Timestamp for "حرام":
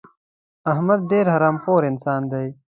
1.33-1.55